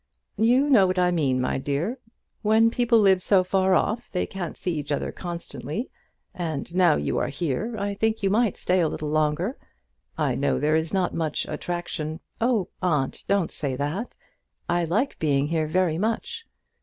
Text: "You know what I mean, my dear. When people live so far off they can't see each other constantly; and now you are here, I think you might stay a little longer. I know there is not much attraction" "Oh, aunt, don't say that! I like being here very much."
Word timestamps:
"You 0.39 0.67
know 0.67 0.87
what 0.87 0.97
I 0.97 1.11
mean, 1.11 1.39
my 1.39 1.59
dear. 1.59 1.99
When 2.41 2.71
people 2.71 2.97
live 2.97 3.21
so 3.21 3.43
far 3.43 3.75
off 3.75 4.11
they 4.11 4.25
can't 4.25 4.57
see 4.57 4.73
each 4.73 4.91
other 4.91 5.11
constantly; 5.11 5.91
and 6.33 6.73
now 6.73 6.95
you 6.95 7.19
are 7.19 7.27
here, 7.27 7.75
I 7.77 7.93
think 7.93 8.23
you 8.23 8.31
might 8.31 8.57
stay 8.57 8.79
a 8.79 8.87
little 8.89 9.09
longer. 9.09 9.59
I 10.17 10.33
know 10.33 10.57
there 10.57 10.75
is 10.75 10.91
not 10.91 11.13
much 11.13 11.45
attraction" 11.47 12.19
"Oh, 12.41 12.69
aunt, 12.81 13.25
don't 13.27 13.51
say 13.51 13.75
that! 13.75 14.17
I 14.67 14.85
like 14.85 15.19
being 15.19 15.49
here 15.49 15.67
very 15.67 15.99
much." 15.99 16.47